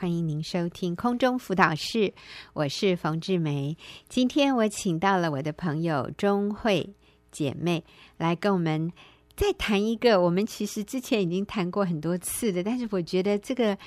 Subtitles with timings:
[0.00, 2.14] 欢迎您收听空中辅导室，
[2.52, 3.76] 我是冯志梅。
[4.08, 6.94] 今天我请到了我的朋友钟慧
[7.32, 7.82] 姐妹
[8.16, 8.92] 来跟我们。
[9.34, 13.78] 再谈一个，我们其实之前已经谈过很多次的，但是我觉得这个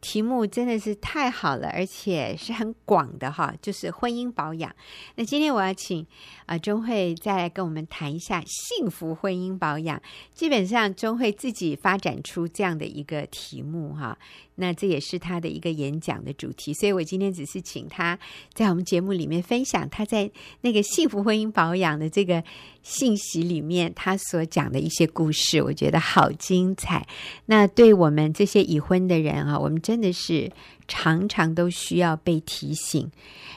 [0.00, 4.74] 题目真的是太好了，而且是很广的哈，就是婚姻保养。
[5.16, 6.00] 那今天我要请
[6.46, 10.00] 啊、呃、中慧再来跟我们谈一下幸福婚姻保养。
[10.32, 14.18] 基本上钟慧自己发展出这样的一个题目哈。
[14.56, 18.18] 那这也是他的一个演讲的主题，所以我今天只是请他
[18.52, 20.30] 在我们节目里面分享他在
[20.60, 22.42] 那个幸福婚姻保养的这个
[22.82, 27.06] 信息里面他所讲的一些故事，我觉得好精彩。
[27.46, 30.50] 那对我们这些已婚的人啊，我们真的是
[30.86, 33.10] 常常都需要被提醒，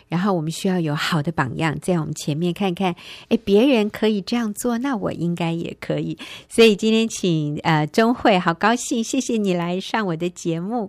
[0.07, 2.95] 然后我们需要有好的榜样在我们前面看看，
[3.27, 6.17] 哎，别人可以这样做，那我应该也可以。
[6.49, 10.86] 所以今天请呃钟慧，好高兴，谢谢你来上我的节目。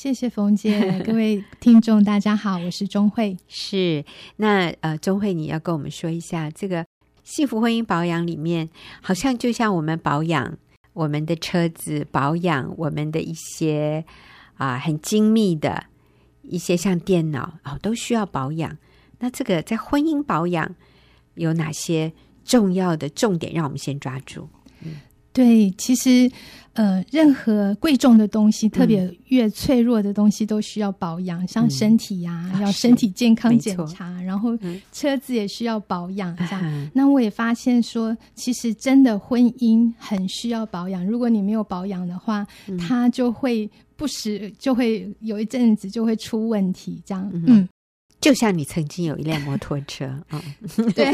[0.00, 3.36] 谢谢冯姐， 各位听众大家好，我是钟慧。
[3.48, 4.04] 是
[4.36, 6.86] 那呃，钟慧，你要跟我们说一下这个
[7.24, 8.68] 幸福婚姻保养里面，
[9.02, 10.56] 好像就像我们保养
[10.92, 14.04] 我们的车子，保养我们的一些
[14.54, 15.86] 啊、呃、很精密的
[16.42, 18.78] 一些像电脑哦，都需要保养。
[19.18, 20.76] 那这个在婚姻保养
[21.34, 22.12] 有哪些
[22.44, 23.52] 重要的重点？
[23.52, 24.48] 让我们先抓住。
[24.82, 25.00] 嗯，
[25.38, 26.30] 对，其实。
[26.74, 31.42] 呃，任何贵重的东西，特别越脆弱的东西，都需要保养。
[31.42, 34.56] 嗯、像身体呀、要身体健康检查，然后
[34.92, 36.36] 车子也需要保养。
[36.36, 41.04] 这样、嗯，那我也发现说，其实真的婚姻很需要保养。
[41.04, 47.02] 如果你没有保养的话，嗯、它就会不时就会有一阵子就会出问题。
[47.04, 47.68] 这样，嗯。
[48.28, 50.42] 嗯就像你曾经有一辆摩托车啊，
[50.76, 51.10] 哦、 对，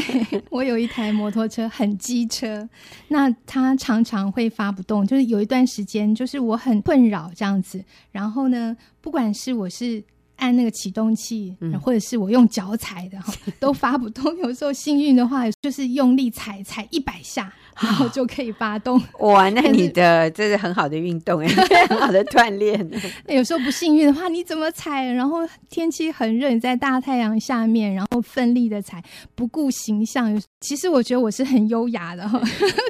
[0.49, 2.67] 我有一台摩托车，很机车，
[3.07, 7.83] 那它常常会发不动，就是有一段时间，就是我很困扰这样子。
[8.11, 10.03] 然后呢，不管是我是
[10.35, 13.17] 按那个启动器，嗯、或者是我用脚踩的，
[13.59, 14.35] 都发不动。
[14.43, 17.53] 有时候幸运的话，就是用力踩踩一百下。
[17.79, 19.49] 然后就可以发动 哇！
[19.49, 21.47] 那你的这是很好的运动哎，
[21.89, 22.89] 很好的锻炼。
[23.27, 25.05] 有时候不幸运的话，你怎么踩？
[25.05, 29.03] 然后天气很热，你在大太阳下面，然后奋力的踩，
[29.35, 30.41] 不顾形象。
[30.61, 32.41] 其实我觉得我是很优雅的哈，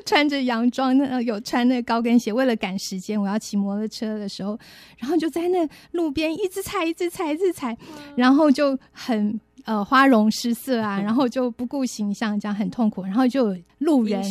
[0.05, 4.57] 穿着洋装，那有穿那个高跟鞋，为了赶时间，我要骑摩托车的时候，
[4.99, 7.75] 然后就在那路边一直踩，一直踩，一直踩，
[8.15, 9.39] 然后就很。
[9.65, 13.03] 呃，花容失色啊， 然后就不顾形象，这样很痛苦。
[13.03, 14.23] 然后就有路人，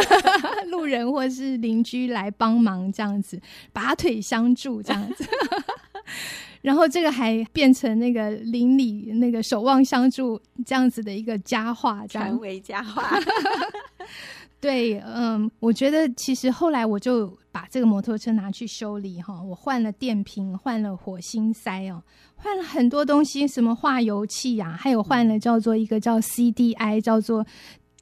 [0.70, 3.40] 路人或是邻居来帮忙，这样子
[3.72, 5.24] 拔腿相助，这样子。
[6.62, 13.18] 然后这个还变成那个邻里那个守望相助这样子的一个佳话，传为佳话。
[14.58, 22.02] 对，嗯，我觉得其实后来我就把这个摩托车拿去修理哈，我换了电瓶，换了火星塞哦，
[22.36, 27.44] 换了很多东西，什么化油器呀、啊，还有换了叫做一个叫 CDI，叫做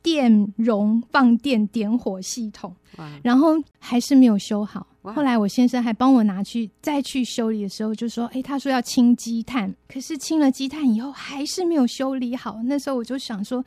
[0.02, 2.74] 电容放电点火系统，
[3.22, 4.86] 然后还是没有修好。
[5.02, 13.64] 后来我先生还帮我拿去再去修理的时候，就说：“哎，他说要清积碳，可是清了积碳以后还是没有修理好。”那时候我就想说。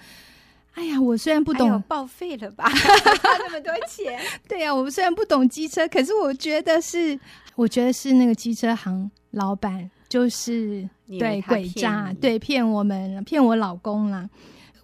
[0.74, 2.70] 哎呀，我虽然不懂，报废了吧？
[2.70, 4.16] 花那么多钱？
[4.48, 7.20] 对呀、啊，我虽然不懂机车，可是我觉得是，
[7.56, 14.30] 我觉得是那个机车行老板就是对诡诈，对骗我们，骗我老公啦。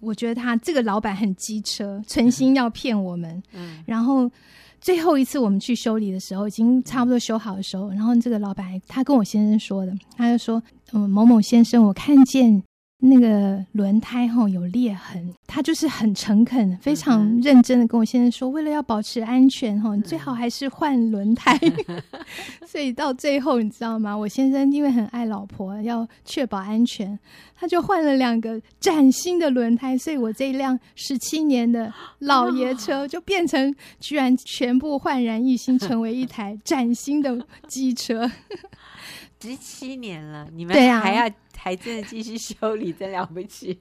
[0.00, 3.42] 我觉得他这个老板很机车，存心要骗我们。
[3.54, 4.30] 嗯，然后
[4.80, 12.62] 最后一次我们去修理的时候，已经差不多修好的时候，然后这个老板他跟我先生说的，他就说：“嗯，某某先生，我看见。”
[12.98, 21.58] 那个轮胎哈有裂痕，他就是很诚恳、非常认真的跟我先生说，为了要保持安全哈，你最好还是换轮胎。
[22.66, 24.16] 所以到最后你知道吗？
[24.16, 27.18] 我先生因为很爱老婆，要确保安全，
[27.54, 29.98] 他就换了两个崭新的轮胎。
[29.98, 37.38] 所以我这一辆十七年的老爷车就变成居然全部焕然一新，成为一台崭新的
[37.68, 38.30] 机车。
[39.50, 41.30] 十七年了，你们还要？
[41.56, 43.78] 还真的继续修理，真了不起。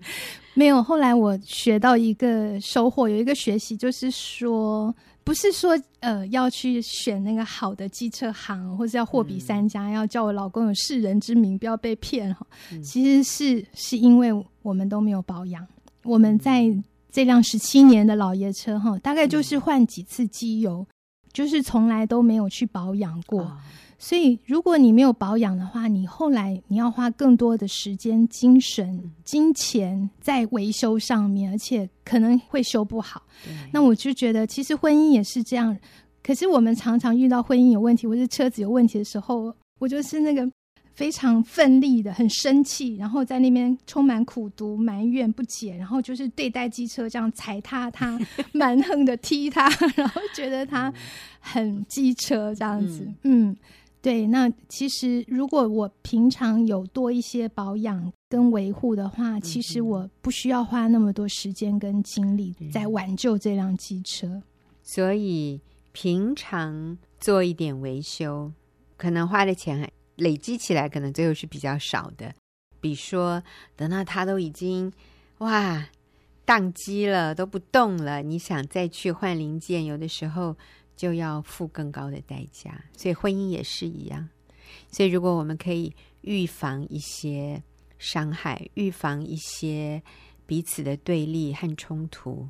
[0.54, 4.94] 没有，后来我学到一个收获，有一个学习，就是说，
[5.24, 12.82] 不是说呃要去选那个好的机车行，或是要货比三家，嗯，要叫我老公有世人之名，不要被骗哈，嗯。
[12.82, 14.32] 其实是是因为
[14.62, 15.68] 我们都没有保养，
[16.04, 16.64] 我们在
[17.12, 20.86] 这辆十七年的老爷车哈，大概就是换几次机油，
[21.34, 23.42] 就是从来都没有去保养过。
[23.42, 23.58] 哦
[24.06, 33.24] 所以，如果你没有保养的话，你后来你要花更多的时间、精神、金钱在维修上面，而且可能会修不好。
[33.72, 35.74] 那我就觉得，其实婚姻也是这样。
[36.22, 40.46] 可是我们常常遇到婚姻有问题，或是车子有问题的时候，我就是那个
[40.94, 48.20] 非常奋力的，很生气，然后在那边充满苦毒、埋怨不解，然后就是对待机车这样踩踏他，
[48.52, 50.94] 蛮横的踢他，然后觉得他
[51.40, 53.06] 很机车这样子。
[53.24, 53.58] 嗯，嗯，
[54.04, 54.28] 对。
[54.28, 64.44] 那其实如果我平常有多一些保养跟维护的话，其实我不需要花那么多时间跟精力在挽救这辆机车。
[64.84, 65.60] 所以
[65.92, 68.52] 平常做一点维修，
[68.96, 69.90] 可能花的钱还。
[70.18, 72.32] 累积起来可能最后是比较少的，
[72.80, 73.42] 比如说
[73.76, 74.94] 等到它都已经
[75.40, 75.84] 哇
[76.46, 80.56] 宕机了都不动了，你想再去换零件，有的时候
[80.96, 82.84] 就要付更高的代价。
[82.98, 84.28] 所以婚姻也是一样。
[84.92, 87.62] 所以如果我们可以预防一些
[87.98, 90.02] 伤害，预防一些
[90.46, 92.48] 彼此的对立和冲突，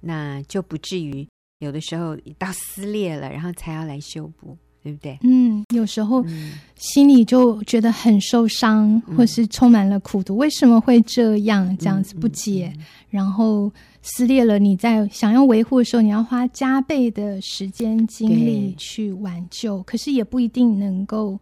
[0.00, 1.26] 那就不至于
[1.58, 4.56] 有的时候到撕裂了，然后才要来修补。
[4.84, 5.18] 对不对？
[5.22, 6.22] 嗯，有时候
[6.76, 10.36] 心里就觉得很受伤，嗯、或是充满了苦毒。
[10.36, 11.74] 为什么会这样？
[11.78, 13.72] 这样子不解，嗯嗯嗯、然后
[14.04, 14.58] 撕裂了。
[14.60, 21.36] 你在想要维护的时候，你要花加倍的时间精力去挽救，可是也不一定能够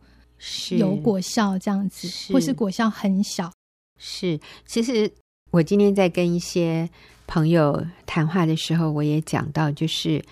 [0.70, 1.59] 有果效。
[1.59, 3.53] 这样子，是或是果效很小。
[3.99, 5.12] 是，其实
[5.50, 6.88] 我今天在跟一些
[7.26, 10.25] 朋友谈话的时候，我也讲到，就是。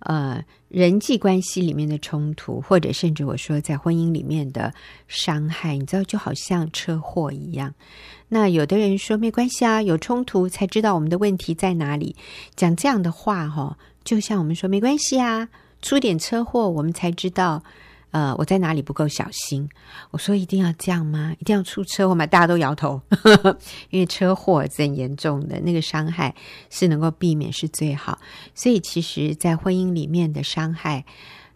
[0.00, 4.72] 呃，人际关系里面的冲突，或者甚至我说在婚姻里面的
[5.08, 7.74] 伤害，你知道，就好像车祸一样。
[8.28, 12.14] 那有的人说没关系啊，有冲突才知道我们的问题在哪里。
[12.54, 15.48] 讲这样的话，哈，就像我们说没关系啊，
[15.82, 17.62] 出点车祸我们才知道。
[18.10, 19.68] 呃，我在哪里不够小心？
[20.10, 21.34] 我说一定要这样吗？
[21.38, 22.26] 一定要出车祸吗？
[22.26, 23.00] 大家都摇头，
[23.90, 26.34] 因为车祸是很严重的，那个伤害
[26.70, 28.18] 是能够避免是最好。
[28.54, 31.04] 所以，其实，在婚姻里面的伤害、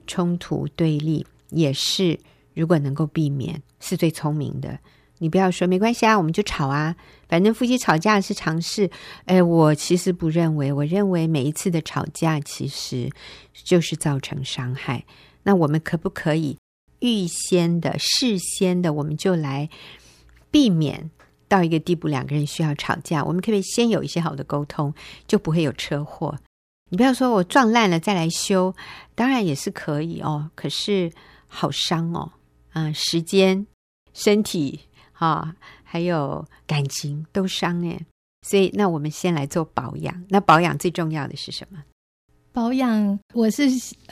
[0.07, 2.21] 冲突、对立，也是
[2.55, 4.79] 如果能够避免，是最聪明的。
[5.19, 6.95] 你不要说没关系啊，我们就吵啊，
[7.29, 8.91] 反正夫妻吵架是常事。
[9.25, 13.09] 哎，我其实不认为，我认为每一次的吵架其实
[13.53, 15.05] 就是造成伤害。
[15.45, 16.57] 那我们可不可以
[17.01, 19.69] 预先的、事先的，我们就来
[20.51, 21.11] 避免
[21.49, 23.25] 到一个地步，两个人需要吵架？
[23.25, 24.95] 我们可不可以先有一些好的沟通，
[25.27, 26.39] 就不会有车祸？
[26.91, 28.75] 你不要说我撞烂了再来修，
[29.15, 30.51] 当然也是可以哦。
[30.55, 31.11] 可是
[31.47, 32.33] 好伤哦，
[32.73, 33.67] 啊、时间、
[34.13, 34.81] 身体
[35.13, 37.99] 啊，还有感情都伤哎。
[38.47, 40.25] 所以，那我们先来做保养。
[40.29, 41.83] 那保养最重要的是什么？
[42.53, 43.63] 保养，我是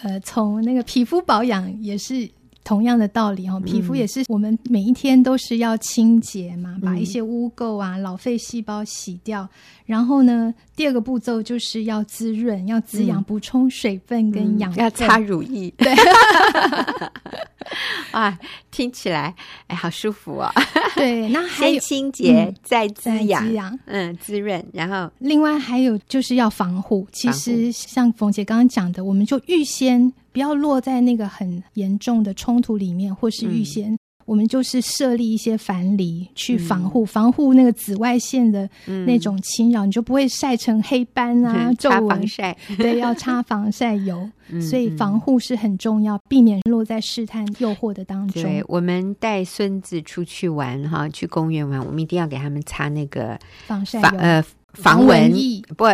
[0.02, 2.28] 呃，从那个皮肤保养也是
[2.64, 3.60] 同样的道理哦。
[3.66, 9.46] 皮肤也是我们每一天都是要清洁嘛，嗯、把一些污垢啊、老废细胞洗掉。
[9.84, 14.84] 然后呢，第二个步骤就是要滋润、要滋养、补、嗯、充水分跟养分、嗯。
[14.84, 15.94] 要擦乳液，对。
[18.12, 18.38] 啊，
[18.70, 19.34] 听起来
[19.66, 20.50] 哎，好舒服哦。
[20.96, 24.64] 对，那还有先清洁、嗯、再滋养，滋养嗯，滋润。
[24.72, 27.06] 然后，另外还有就是要防护。
[27.12, 33.96] 其实像冯姐刚刚讲的，我们就预先不要落在那个很严重的冲突里面，或是预先。
[34.30, 38.70] 嗯我们就是设立一些藩篱去防护，嗯、防护那个紫外线的
[39.04, 41.98] 那种侵扰，嗯、你就不会晒成黑斑啊、皱纹。
[41.98, 44.30] 擦防晒， 对，要擦防晒油。
[44.52, 48.40] 嗯、所以防护是很重要，避免落在试探诱惑的当中。
[48.40, 54.44] 对，我们带孙子出去玩哈，去公园玩，我们一定要给他们擦那个防晒油，呃，
[54.74, 55.84] 防蚊液，不。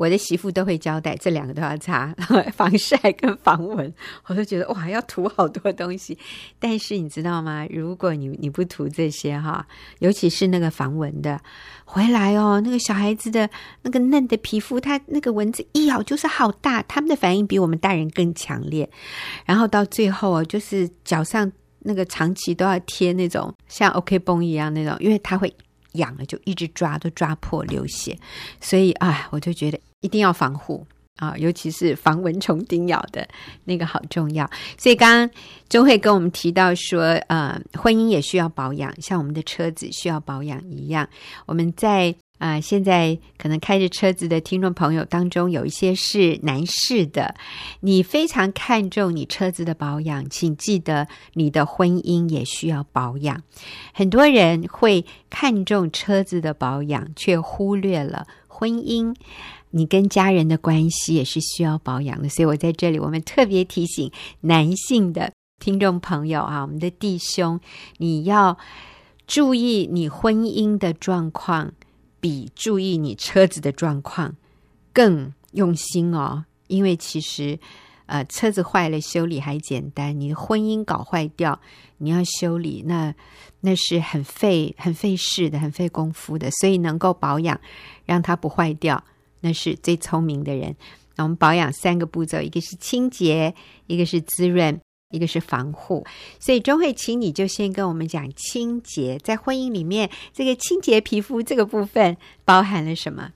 [0.00, 2.06] 我的媳妇都会交代，这两个都要擦，
[2.56, 3.92] 防晒跟防蚊。
[4.24, 6.16] 我就觉得哇，要涂好多东西。
[6.58, 7.66] 但是你知道吗？
[7.68, 9.66] 如果你你不涂这些哈，
[9.98, 11.38] 尤其是那个防蚊的，
[11.84, 13.46] 回来哦，那个小孩子的
[13.82, 18.88] 那个嫩的皮肤，它那个蚊子一咬就是好大，他们的反应比我们大人更强烈。
[19.44, 25.54] 然后到最后哦，就是脚上那个长期都要贴那种像 OK 绷一样那种，因为它会
[25.92, 28.18] 痒了，就一直抓，都抓破流血。
[28.62, 29.78] 所以啊，我就觉得。
[30.00, 33.28] 一定要防护啊，尤其是防蚊虫叮咬的
[33.64, 34.48] 那个好重要。
[34.78, 35.30] 所以刚刚
[35.68, 41.06] 中慧跟我们提到说，呃，婚姻也需要保养，像我们的车子需要保养一样。
[41.44, 47.34] 我们在啊、呃，现在可能开着车子的听众朋友当中，有一些是男士的，
[47.80, 53.42] 你非常看重你车子的保养，请记得你的婚姻也需要保养。
[53.92, 59.14] 很多人会看重车子的保养，却忽略了婚姻。
[59.70, 64.10] 你跟家人的关系也是需要保养的，所以我在这里，我们特别提醒
[64.40, 67.60] 男性的听众朋友啊，我们的弟兄，
[67.98, 68.58] 你要
[69.26, 71.72] 注意你婚姻的状况，
[72.18, 74.36] 比注意你车子的状况
[74.92, 77.58] 更用心哦，因为其实，
[78.06, 81.60] 呃，车子坏了修理还简单，你的婚姻搞坏掉，
[81.98, 83.14] 你要修理，那
[83.60, 86.50] 那是很费很费事的，很费功夫的。
[86.50, 87.60] 所以能够保养，
[88.04, 89.04] 让它不坏掉，
[89.40, 90.74] 那是最聪明的人。
[91.16, 93.54] 那我们保养三个步骤，一个是清洁，
[93.86, 94.80] 一个是滋润。
[95.12, 96.06] 一个是防护，
[96.38, 103.32] 所以钟慧，请你就先跟我们讲清洁，在婚姻里面，这个清洁皮肤这个部分包含了什么？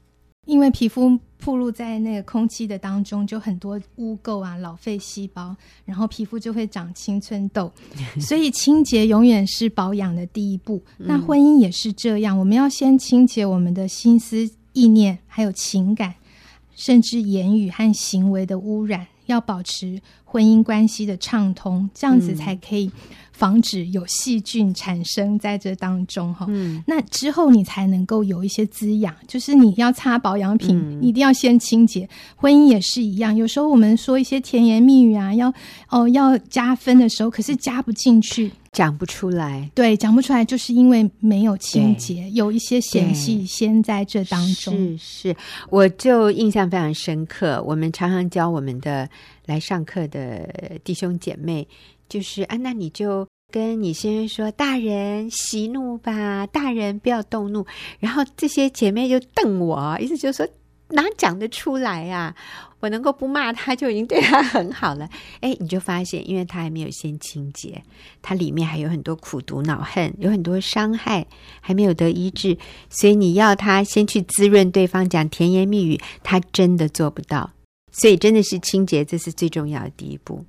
[0.47, 7.73] 因为皮肤暴露在那个空气的当中，就很多污垢啊、老废细胞，然后皮肤就会长青春痘，
[8.21, 10.81] 所以清洁永远是保养的第一步。
[10.97, 16.17] 那婚姻也是这样，我们要先清洁我们的心思、意念，还有情感，
[16.77, 19.07] 甚至言语和行为的污染。
[19.27, 20.03] 要保持
[20.35, 22.91] 婚姻关系的畅通，这样子才可以
[23.31, 26.45] 防止有细菌产生在这当中哈。
[26.49, 32.09] 嗯，那之后你才能够有一些滋养，就是你要擦保养品，嗯、一定要先清洁。
[32.35, 35.55] 婚姻也是一样，有时候我们说一些甜言蜜语啊，要
[35.89, 38.51] 哦要加分的时候，可是加不进去。
[38.73, 44.75] 讲不出来，对，讲不出来，就是因为没有清洁，有一些嫌隙先在这当中。
[44.75, 45.37] 是是，
[45.71, 47.63] 我就印象非常深刻。
[47.65, 49.09] 我们常常教我们的
[49.47, 51.67] 来上课的弟兄姐妹，
[52.09, 57.67] 就是啊，那你就跟你先生说：“大人息怒吧，大人不要动怒。”
[58.01, 60.49] 然后这些姐妹就瞪我，意思就是说。
[60.91, 62.37] 哪讲得出来呀、啊？
[62.79, 65.09] 我能够不骂他，就已经对他很好了。
[65.41, 67.83] 哎，你就发现，因为他还没有先清洁，
[68.21, 71.27] 他里面还有很多苦毒恼恨，有很多伤害
[71.61, 72.57] 还没有得医治，
[72.91, 77.51] 所以你要他先去滋润对方，讲甜言蜜语，他真的做不到。
[77.95, 80.45] 所以真的是清洁，这是最重要的第一步。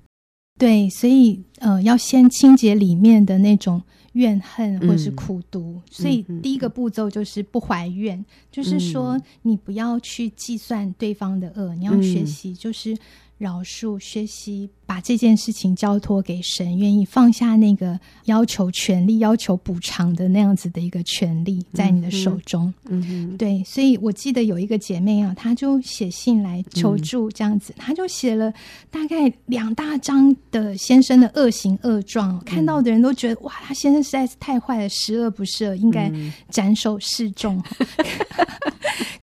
[0.59, 3.81] 对，所以呃，要先清洁里面的那种。
[4.15, 12.97] 怨恨或是苦毒，嗯、所以第一个步骤就是不怀怨，嗯、就是说你不要去计算对方的恶，嗯、你要学习就是。
[13.37, 22.73] 饶恕，学习把这件事情交托给神，愿意放下那个要求权利、要求补偿的那样子的一个权利在你的手中。
[22.87, 28.53] 嗯哼，对，所以我记得有一个姐妹啊，她就写信来求助，这样子，嗯、她就写了
[28.89, 36.09] 大概两大张的先生的恶行恶状，嗯、看到的人都觉得哇，他先生实在是太坏了，十恶不赦，应该
[36.49, 37.57] 斩首示众。
[37.57, 37.85] 嗯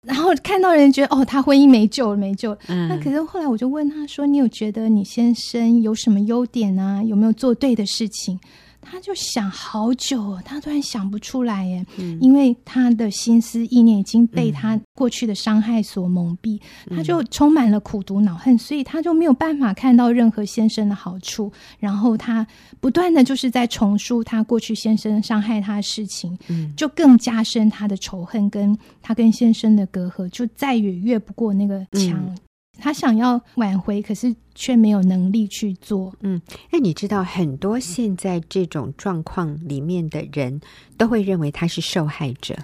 [0.02, 2.58] 然后看到人觉得哦，他婚姻没救了，没救了。
[2.66, 7.02] 嗯，那可是后来我就问他说：“你有觉得你先生有什么优点啊？
[7.02, 8.38] 有没有做对的事情？”
[8.82, 21.52] 他就想好久，他突然想不出来耶，嗯、因为他的心思意念已经被他过去的伤害所蒙蔽，嗯、他就充满了苦毒恼恨，所以他就没有办法看到任何先生的好处。
[21.78, 22.44] 然后他
[22.80, 32.34] 不断的就是在重述他过去先生伤害他的事情，嗯、就更加深他的仇恨，跟他跟先生的隔阂，就再也越不过那个墙。
[32.80, 36.12] 嗯他想要挽回，可是却没有能力去做。
[36.20, 36.40] 嗯，
[36.72, 40.60] 那你知道，很多现在这种状况里面的人
[40.96, 42.56] 都会认为他是受害者，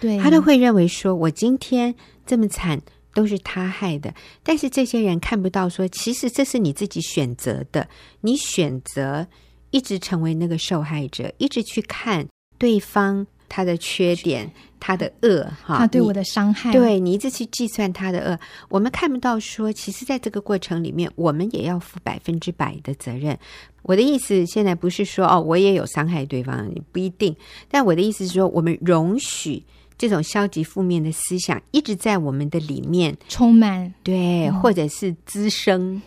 [0.00, 1.94] 对，他都会认为说，我今天
[2.26, 2.80] 这么惨
[3.14, 4.12] 都是他害的。
[4.42, 7.88] 但是这些人看不到说，其实这是你自己选择的，
[8.22, 9.28] 你选择
[9.70, 12.26] 一直成为那个受害者，一直去看
[12.58, 13.26] 对方。
[13.50, 18.38] 他的缺点，他的恶，哈，他对我的伤害，对你一直去计算他的恶，
[18.68, 23.36] 我们看不到说，其实，在这个过程里面，我们也要负百分之百的责任。
[23.82, 27.34] 我的意思，现在不是说哦，我也有伤害对方，不一定。
[27.68, 29.60] 但我的意思是说，我们容许
[29.98, 36.00] 这种消极负面的思想一直在我们的里面充满，对，嗯、或者是滋生。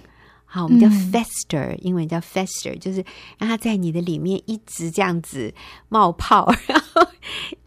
[0.53, 3.03] 好，我们叫 fester，、嗯、英文叫 fester，就是
[3.39, 5.51] 让它在你的里面一直这样子
[5.89, 7.01] 冒泡， 然后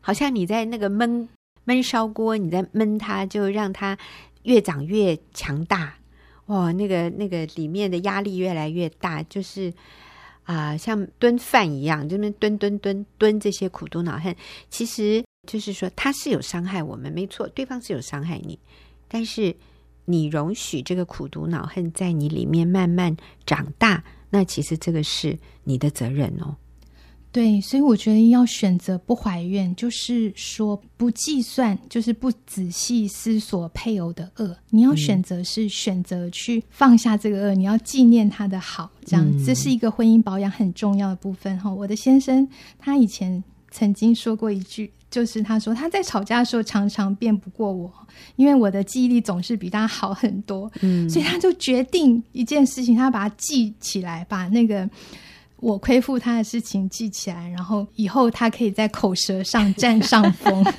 [0.00, 1.26] 好像你在那个焖
[1.66, 3.98] 焖烧锅，你在焖它，就让它
[4.44, 5.94] 越长越强大。
[6.46, 9.68] 哇，那个那个里面的压力越来越大，就是
[10.44, 14.32] 啊、呃，像炖饭一样，就那炖炖炖炖这些苦毒恼恨，
[14.70, 18.56] 其实就是说它是有伤害我们，没错，对方是有伤害你，
[19.08, 19.52] 但是。
[20.06, 26.56] 你容许这个苦毒恼恨在你里面慢慢长大，那其实这个是你的责任哦。
[27.32, 34.56] 对，所以我觉得要选择不怀怨，就是说不计算，就是不仔细思索配偶的恶。
[34.70, 41.70] 你要选择是选择去放下这个恶，嗯、你要纪念他的好，这样、嗯、这是一个婚姻保养很重要的部分哈。
[41.70, 42.48] 我的先生
[42.78, 44.90] 他以前曾经说过一句。
[45.10, 47.92] 就是他说他在吵架的时候常常辩不过我，
[48.36, 54.88] 因为我的记忆力总是比他好很多，嗯，所以他就决定一件事情，他把它记起来，把那个
[55.60, 60.64] 我亏负他的事情记起来，然后以后他可以在口舌上占上风。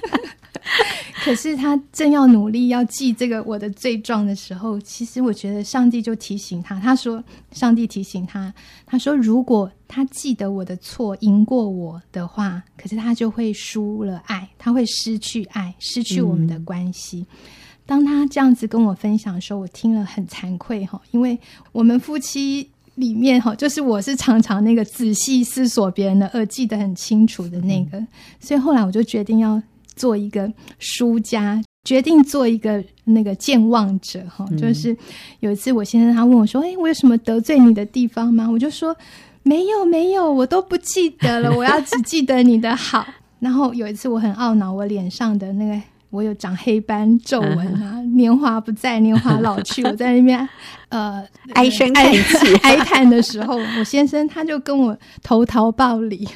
[1.23, 8.53] 可是他正要努力要记这个我的罪状的时候，其实我觉得上帝就提醒他，他说：“上帝提醒他，
[8.85, 17.25] 他说如果他记得我的错，赢过我的话，可是他就会输了爱，他会失去爱，失去我们的关系。
[17.29, 17.37] 嗯”
[17.85, 21.37] 当他这样子跟我分享的时候，我听了很惭愧哈，因为
[21.71, 28.05] 我们夫妻里面哈，就是我是常常那个仔细思索别人的而，记得很清楚的那个，
[28.39, 29.59] 所以后来我就决定要。
[29.97, 34.45] 做一个输家，决定做一个那个健忘者哈。
[34.55, 34.95] 就是
[35.39, 38.95] 有一次，我先生他问我说：“哎，我有什么得罪你的地方吗？”我就说
[39.41, 41.51] ：“没有，没有，我都不记得了。
[41.57, 43.07] 我要只记得你的好。”
[43.41, 45.81] 然后有一次，我很懊恼，我脸上的那个。
[46.09, 49.83] 我有长黑斑皱纹啊，年华不在，年华老去。
[49.87, 50.47] 我在那边
[50.89, 51.21] 呃
[51.53, 56.27] 唉声叹气、哀 叹的时候，我先生他就跟我投桃报李，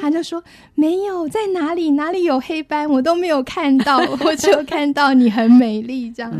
[0.00, 0.42] 他就说
[0.74, 6.10] 没有在哪里，哪里有黑斑，我都没有看到， 我只有看到你很美丽。
[6.10, 6.32] 这样，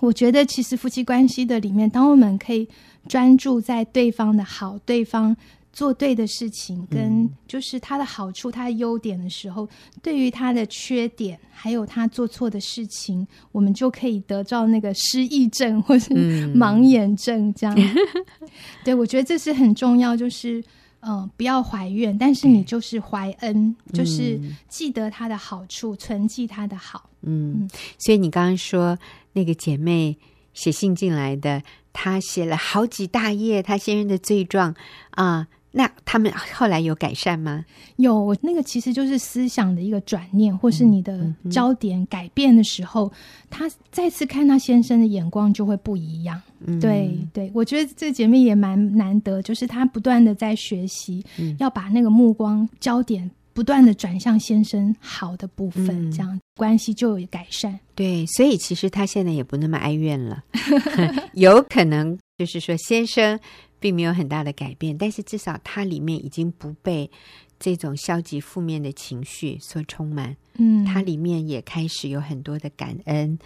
[0.00, 2.68] 我觉得其实夫妻关系的里面，当我们可以
[3.08, 5.34] 专注在对方的好，对方。
[5.72, 9.68] 做对的事情，跟就是他的好处、他的优点的时候，
[10.02, 16.12] 对于他的缺点，还有他做错的事情，我们就可以得到那个失忆症或是
[16.54, 17.74] 盲眼症这样。
[17.78, 17.96] 嗯、
[18.84, 20.60] 对，我觉得这是很重要，就是
[21.00, 27.08] 嗯、呃，不要怀怨，但是你就是怀恩，嗯、就是记得他的好处，存记他的好。
[27.22, 28.98] 嗯，所以你刚刚说
[29.34, 30.18] 那个姐妹
[30.52, 31.62] 写信进来的，
[31.92, 34.74] 她写了好几大页，她先生的罪状
[35.12, 35.46] 啊。
[35.72, 37.64] 那他们后来有改善吗？
[37.96, 43.14] 有，那个其实就是思想的一个转念，或是你的焦点改变的时候，嗯嗯、
[43.50, 46.40] 他再次看他先生的眼光就会不一样。
[46.66, 57.78] 嗯、对对，我觉得这个姐妹也蛮难得，就是她不断的在学习，嗯、要把那个目光焦点不断的转向先生好的部分，嗯、这样关系就有改善。
[57.94, 60.42] 对，所以其实他现在也不那么哀怨了，
[61.34, 63.38] 有可能就是说先生。
[63.80, 67.10] 并没有很大的改变，但是至少它里面已经不被
[67.58, 70.36] 这种消极负面的情绪所充满。
[70.58, 73.38] 嗯，它里面也开始有很多的感恩，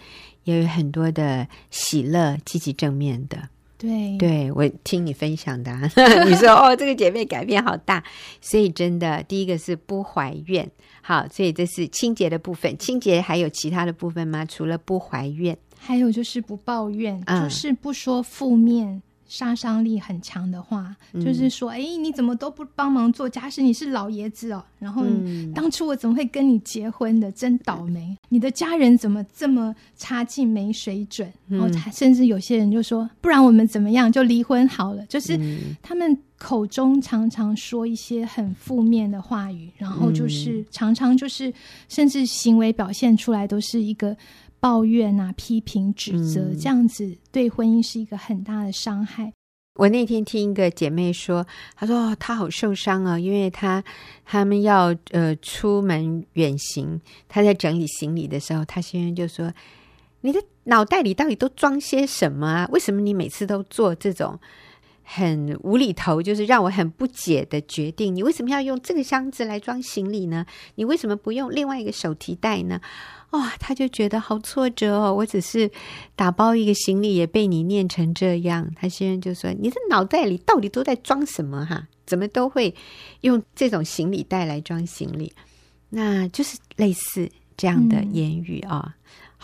[0.43, 3.49] 也有很多的喜乐，积极正面的。
[3.77, 5.71] 对，对我听你分享的，
[6.25, 8.03] 你说哦，这个姐妹改变好大，
[8.39, 10.69] 所以真的，第一个是不怀怨，
[11.01, 12.77] 好，所以这是清洁的部分。
[12.77, 14.45] 清洁还有其他的部分吗？
[14.45, 19.01] 除了不怀怨，还有就是不抱怨，嗯、就是不说负面。
[19.27, 23.61] 杀伤力很强的话，就是说，哎、嗯，你怎么都不帮忙做家事？
[23.61, 24.63] 你是老爷子哦。
[24.79, 25.03] 然后，
[25.55, 27.31] 当初我怎么会跟你结婚的？
[27.31, 28.15] 真倒霉！
[28.29, 31.31] 你的家人怎么这么差劲、没水准？
[31.47, 34.11] 然后，甚至有些人就说，不然我们怎么样？
[34.11, 35.03] 就离婚好了。
[35.07, 35.39] 就是
[35.81, 41.51] 他们口中常常说一些很负面的话语，然后就是常常就是，
[41.89, 44.15] 甚至行为表现出来都是一个。
[44.65, 49.31] 抱怨啊，批评、指责，嗯、这样子对婚姻是一个很大的伤害。
[49.75, 53.83] 我那天听一个姐妹说，她说、哦、她好受伤啊，因为她
[54.25, 59.53] 他们要呃出门远行，她在整理行李的时候，她先生就说
[60.21, 62.67] ：“你的脑袋里到底都装些什么啊？
[62.71, 64.39] 为什么你每次都做这种
[65.05, 68.13] 很无厘头，就是让我很不解的决定？
[68.13, 70.45] 你为什么要用这个箱子来装行李呢？
[70.75, 72.81] 你为什么不用另外一个手提袋呢？”
[73.31, 75.13] 哇，他就觉得好挫折哦！
[75.13, 75.69] 我只是
[76.15, 78.71] 打包一个行李，也被你念成这样。
[78.75, 81.65] 他先生就说：“你的脑袋里到底都在装什么？
[81.65, 82.73] 哈，怎么都会
[83.21, 85.33] 用这种行李袋来装行李？
[85.89, 88.93] 那就是类似这样的言语啊、哦，嗯、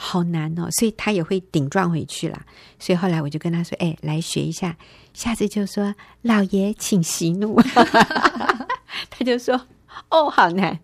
[0.04, 0.68] 好难哦！
[0.72, 2.44] 所以他也会顶撞回去啦。
[2.80, 4.76] 所以后来我就跟他说：‘哎，来学一下，
[5.14, 7.56] 下次就说老爷请息怒。’
[9.12, 9.68] 他就说
[10.10, 10.80] ：‘哦，好难。’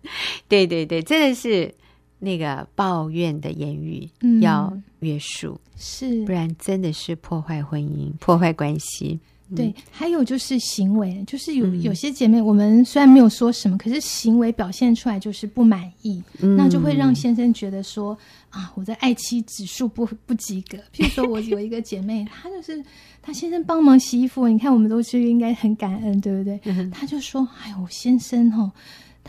[0.46, 1.74] 对对对，真的是。”
[2.20, 9.20] 那个抱怨的言语要约束，嗯、是，不然真的是破坏婚姻、破坏关系。
[9.56, 18.16] 对，还有就是行为，就是有有些姐妹，我们虽然没有说什么，可是行为表现出来就是不满意，嗯、那就会让先生觉得说
[18.50, 20.76] 啊，我的爱妻指数不不及格。
[20.94, 22.82] 譬如说我有一个姐妹，她就是
[23.22, 26.60] 她先生帮忙洗衣服，你看我们都是应该很感恩，对不对？
[26.90, 28.70] 她就说，哎呦，先生哦。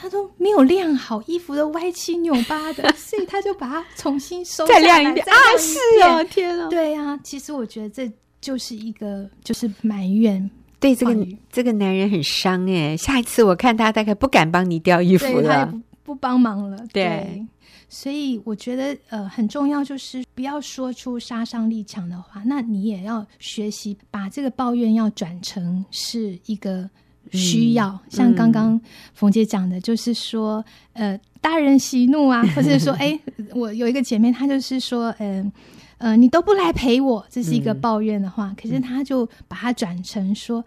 [0.01, 5.35] 他都没有晾好，衣服都歪七扭八的，所以他就把它重新收再晾一遍啊！
[5.59, 6.69] 是哦，天啊！
[6.69, 8.09] 对啊，其实我觉得这
[8.41, 10.49] 就是一个就是埋怨，
[10.79, 12.95] 对这个这个男人很伤哎。
[12.97, 15.65] 下一次我看他大概不敢帮你掉衣服了，
[16.03, 16.77] 不不帮忙了。
[16.91, 17.47] 对，对，
[17.87, 22.41] 所以我觉得呃很重要，就是不要说出杀伤力强的话。
[22.45, 26.89] 那你也要学习把这个抱怨要转成是一个。
[27.31, 27.89] 需要。
[27.89, 28.81] 嗯、像刚刚
[29.13, 33.19] 冯姐讲的，就是说，呃，大人息怒啊，或者说， 哎，
[33.53, 35.51] 我有一个姐妹，她就是说，嗯、呃，
[35.99, 40.65] 呃，你都不来陪我，这是一个抱怨的话，嗯、可是他就把它转成说。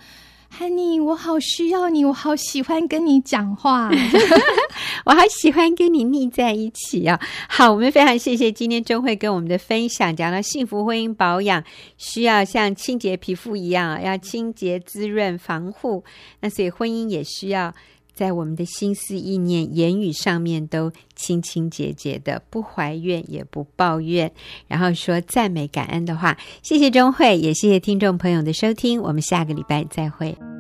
[0.59, 3.89] Honey，我好需要你，我好喜欢跟你讲话，
[5.07, 7.19] 我好喜欢跟你腻在一起啊！
[7.49, 11.65] 好，我们非常谢谢今天钟慧跟我们的分享，讲到幸福婚姻保养
[11.97, 16.05] 需要像清洁皮肤一样，要清洁、滋润、防护。
[16.41, 17.73] 那所以婚姻也需要
[18.15, 24.31] 在我们的心思意念、言语上面都清清洁洁的，不怀怨也不抱怨，
[24.69, 26.37] 然后说赞美感恩的话。
[26.63, 30.52] 谢谢钟慧，也谢谢听众朋友的收听，我们下个礼拜再会。